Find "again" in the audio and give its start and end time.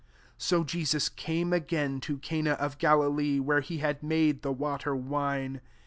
1.53-1.99